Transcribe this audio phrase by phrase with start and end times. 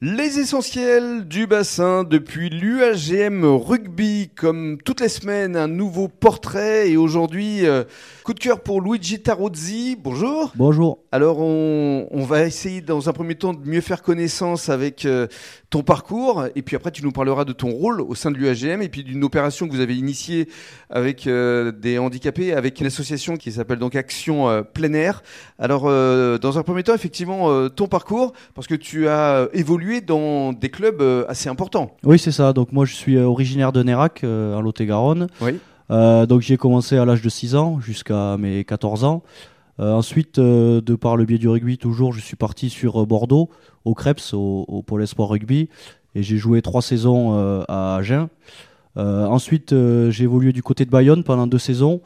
[0.00, 6.96] Les essentiels du bassin depuis l'UAGM Rugby, comme toutes les semaines, un nouveau portrait et
[6.96, 7.82] aujourd'hui, euh,
[8.22, 9.98] coup de cœur pour Luigi Tarozzi.
[10.00, 10.52] Bonjour.
[10.54, 11.00] Bonjour.
[11.10, 15.26] Alors on, on, va essayer dans un premier temps de mieux faire connaissance avec euh,
[15.68, 18.82] ton parcours et puis après tu nous parleras de ton rôle au sein de l'UAGM
[18.82, 20.48] et puis d'une opération que vous avez initiée
[20.90, 25.24] avec euh, des handicapés, avec une association qui s'appelle donc Action Plein Air.
[25.58, 30.68] Alors dans un premier temps, effectivement, ton parcours, parce que tu as évolué dans des
[30.68, 31.96] clubs euh, assez importants.
[32.04, 32.52] Oui, c'est ça.
[32.52, 35.28] Donc moi, je suis euh, originaire de Nérac, euh, en Lot-et-Garonne.
[35.40, 35.58] Oui.
[35.90, 39.22] donc j'ai commencé à l'âge de 6 ans jusqu'à mes 14 ans.
[39.78, 43.48] ensuite, de par le biais du rugby, toujours, je suis parti sur Bordeaux,
[43.84, 45.70] au Krebs, au, au Pôle Espoir Rugby.
[46.14, 48.28] Et j'ai joué trois saisons à Agen.
[48.96, 49.74] ensuite,
[50.10, 52.02] j'ai évolué du côté de Bayonne pendant deux saisons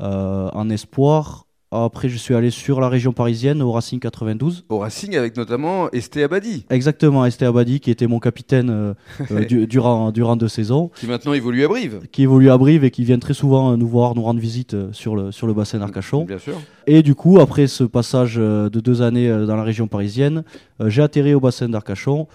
[0.00, 1.45] en espoir.
[1.72, 4.66] Après, je suis allé sur la région parisienne, au Racing 92.
[4.68, 6.64] Au Racing, avec notamment Esté Abadi.
[6.70, 8.94] Exactement, Esté Abadi, qui était mon capitaine euh,
[9.32, 10.92] euh, durant, durant deux saisons.
[10.94, 12.02] Qui maintenant évolue à Brive.
[12.12, 14.76] Qui évolue à Brive et qui vient très souvent euh, nous voir, nous rendre visite
[14.92, 16.24] sur le, sur le bassin d'Arcachon.
[16.24, 16.54] Bien sûr.
[16.86, 20.44] Et du coup, après ce passage de deux années dans la région parisienne,
[20.86, 22.28] j'ai atterri au bassin d'Arcachon.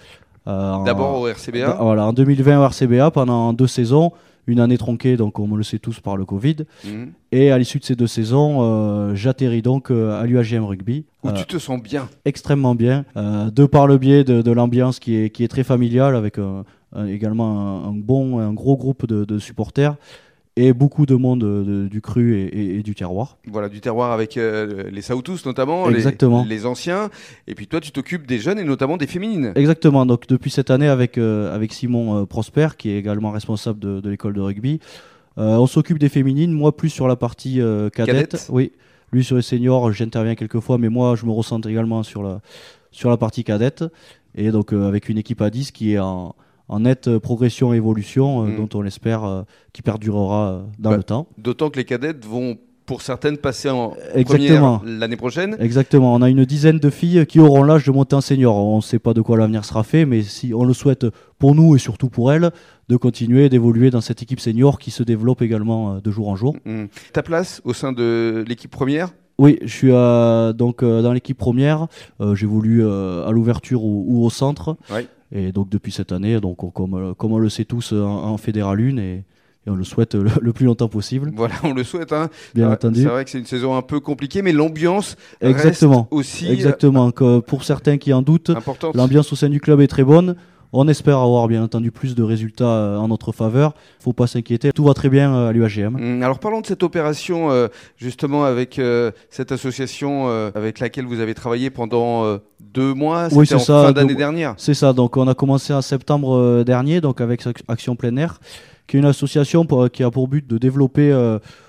[0.46, 4.12] D'abord au RCBA Voilà, en 2020 au RCBA pendant deux saisons
[4.47, 6.58] une année tronquée, donc on le sait tous par le Covid.
[6.86, 7.14] Mhm.
[7.31, 11.06] Et à l'issue de ces deux saisons, euh, j'atterris donc euh, à l'UAGM Rugby.
[11.23, 15.16] Où tu te sens bien Extrêmement bien, euh, de par le biais de, l'ambiance qui
[15.16, 16.38] est, qui est très familiale, avec
[17.08, 19.95] également un, bon, un gros groupe de, de supporters
[20.58, 23.38] et beaucoup de monde du cru et, du terroir.
[23.48, 26.46] Voilà, du terroir avec euh, les Saoutous notamment, Exactement.
[26.48, 27.10] Les, anciens.
[27.48, 29.54] Et puis toi, tu t'occupes des jeunes et notamment des féminines.
[29.56, 30.06] Exactement.
[30.06, 34.10] Donc depuis cette année, avec, euh, avec Simon euh, Prosper, qui est également responsable de,
[34.10, 34.80] l'école de rugby,
[35.38, 36.52] on s'occupe des féminines.
[36.52, 37.62] Moi, plus sur la partie
[37.94, 38.48] cadette.
[38.50, 38.74] Oui.
[39.14, 42.42] Lui sur les seniors, j'interviens quelques fois, mais moi, je me ressens également sur la,
[42.92, 43.84] sur la partie cadette.
[44.36, 46.36] Et donc avec une équipe à 10 qui est en
[46.72, 48.56] en nette progression et évolution, euh, mm.
[48.56, 51.28] dont on espère euh, qui perdurera euh, dans bah, le temps.
[51.38, 53.96] D'autant que les cadettes vont pour certaines passer en
[54.26, 55.56] première l'année prochaine.
[55.60, 56.14] Exactement.
[56.14, 58.56] On a une dizaine de filles qui auront l'âge de monter en senior.
[58.56, 61.06] On ne sait pas de quoi l'avenir sera fait, mais si on le souhaite
[61.38, 62.52] pour nous et surtout pour elles,
[62.90, 66.58] de continuer d'évoluer dans cette équipe senior qui se développe également de jour en jour.
[66.66, 66.86] Mm.
[67.14, 69.10] Ta place au sein de l'équipe première?
[69.38, 69.92] Oui, je suis
[70.58, 71.88] donc dans l'équipe première.
[72.34, 74.76] J'évolue à l'ouverture ou, au centre.
[75.31, 78.97] Et donc depuis cette année, donc comme, comme on le sait tous, en, Fédéral 1
[78.97, 79.24] et,
[79.68, 81.31] on le souhaite le, plus longtemps possible.
[81.36, 82.12] Voilà, on le souhaite.
[82.14, 82.30] Hein.
[82.56, 83.03] Bien entendu.
[83.03, 86.08] C'est vrai que c'est une saison un peu compliquée, mais l'ambiance Exactement.
[86.12, 86.52] reste aussi.
[86.52, 87.12] Exactement.
[87.12, 88.52] pour certains qui en doutent,
[88.94, 90.36] l'ambiance au sein du club est très bonne.
[90.74, 93.74] On espère avoir bien entendu plus de résultats euh, en notre faveur.
[94.00, 95.96] Faut pas s'inquiéter, tout va très bien euh, à l'UAGM.
[95.96, 97.68] Hum, alors parlons de cette opération euh,
[97.98, 98.80] justement avec
[99.30, 103.28] cette association avec laquelle vous avez travaillé pendant deux mois.
[103.31, 103.86] Oui, c'est ça.
[103.88, 104.54] Fin d'année dernière.
[104.58, 104.94] C'est ça.
[104.94, 108.40] Donc on a commencé en septembre dernier, donc avec Action Plein Air,
[108.88, 111.12] qui est une association qui a pour but de développer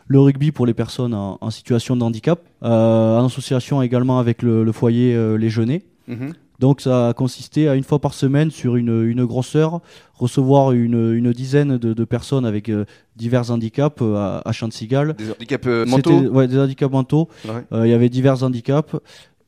[0.07, 5.37] le rugby pour les personnes en, situation de handicap, en association également avec le, foyer
[5.37, 5.83] Les Jeunets.
[6.63, 9.81] Donc ça a consisté à une fois par semaine sur une, une grosseur
[10.15, 12.85] recevoir une, une dizaine de, de, personnes avec euh,
[13.17, 15.15] divers handicaps euh, à, à Chantigal.
[15.15, 17.29] Des handicaps euh, mentaux ouais, Des handicaps mentaux.
[17.73, 18.95] Il y avait divers handicaps.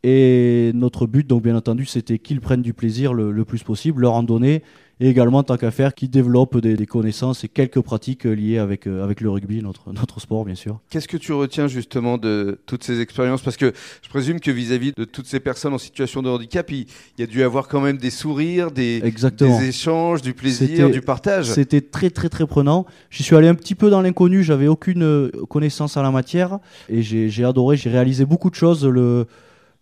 [0.03, 4.03] Et notre but, donc bien entendu, c'était qu'ils prennent du plaisir le, le, plus possible,
[4.03, 4.65] leur en donner
[5.01, 9.03] et également tant qu'à faire qui développe des, connaissances et quelques pratiques liées avec, euh,
[9.03, 10.81] avec le rugby, notre, notre sport bien sûr.
[10.91, 13.43] Qu'est-ce que tu retiens justement de toutes ces expériences?
[13.43, 13.73] Parce que
[14.03, 16.87] je présume que vis-à-vis de toutes ces personnes en situation de handicap, il,
[17.19, 21.47] y a dû avoir quand même des sourires, des, des échanges, du plaisir, du partage.
[21.47, 22.87] C'était très très très prenant.
[23.11, 26.59] Je suis allé un petit peu dans l'inconnu, j'avais aucune euh, connaissance en la matière
[26.89, 28.85] et j'ai adoré, j'ai réalisé beaucoup de choses.
[28.85, 29.27] Le,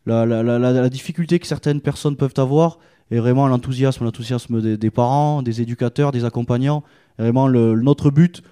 [0.06, 2.78] la, la, la, la, difficulté que certaines personnes peuvent avoir
[3.10, 6.82] et vraiment l'enthousiasme, l'enthousiasme des, parents, des éducateurs, des accompagnants.
[7.18, 8.42] vraiment le, notre but,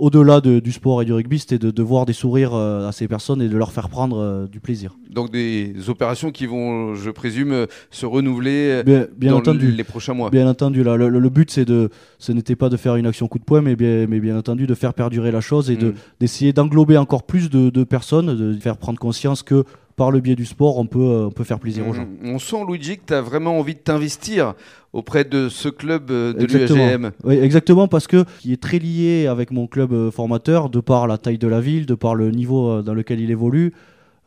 [0.00, 3.42] au-delà du sport et du rugby, c'était de, voir des sourires euh, à ces personnes
[3.42, 4.96] et de leur faire prendre euh, du plaisir.
[5.10, 9.70] Donc des opérations qui vont, je présume, euh, se renouveler bien, dans entendu.
[9.70, 10.30] les prochains mois.
[10.30, 13.38] Bien entendu, là, le, but, c'est de, ce n'était pas de faire une action coup
[13.38, 15.94] de poing, mais bien, mais bien entendu de faire perdurer la chose et de, mm.
[16.20, 19.64] d'essayer d'englober encore plus de, de personnes, de faire prendre conscience que
[20.00, 22.06] par le biais du sport, on peut, euh, on peut faire plaisir aux gens.
[22.06, 22.30] Mmh.
[22.30, 24.54] On sent, Luigi, que tu as vraiment envie de t'investir
[24.94, 27.10] auprès de ce club euh, de l'UAGM.
[27.22, 31.06] Oui, exactement, parce que qui est très lié avec mon club euh, formateur, de par
[31.06, 33.74] la taille de la ville, de par le niveau dans lequel il évolue,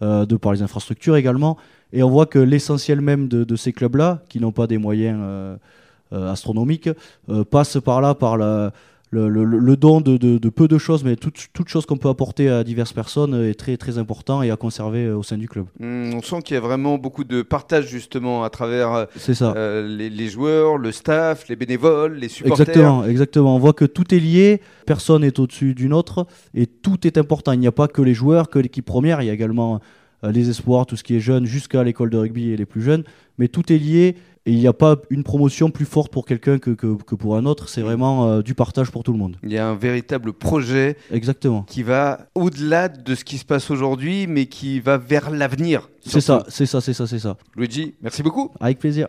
[0.01, 1.57] de par les infrastructures également.
[1.91, 5.19] Et on voit que l'essentiel même de, ces clubs-là, qui n'ont pas des moyens
[6.11, 6.89] astronomiques,
[7.49, 8.73] passe par là, par la
[9.13, 11.97] le, le- le don de, de- de peu de choses, mais toute, toute chose qu'on
[11.97, 15.37] peut apporter à diverses personnes est très, très important et à conserver euh, au sein
[15.37, 15.65] du club.
[15.81, 19.53] Hum, on sent qu'il y a vraiment beaucoup de partage justement à travers euh, ça.
[19.55, 22.67] euh, les, les joueurs, le staff, les bénévoles, les supporters.
[22.67, 23.55] Exactement, exactement.
[23.55, 27.51] On voit que tout est lié, personne n'est au-dessus d'une autre et tout est important.
[27.51, 29.79] Il n'y a pas que les joueurs, que l'équipe première, il y a également
[30.31, 33.03] les espoirs, tout ce qui est jeune, jusqu'à l'école de rugby et les plus jeunes.
[33.37, 34.15] Mais tout est lié
[34.45, 37.37] et il n'y a pas une promotion plus forte pour quelqu'un que, que, que pour
[37.37, 37.69] un autre.
[37.69, 39.37] C'est vraiment euh, du partage pour tout le monde.
[39.43, 41.63] Il y a un véritable projet Exactement.
[41.63, 45.89] qui va au-delà de ce qui se passe aujourd'hui, mais qui va vers l'avenir.
[46.05, 47.37] C'est ça, c'est ça, c'est ça, c'est ça.
[47.55, 48.51] Luigi, merci beaucoup.
[48.59, 49.07] Avec plaisir.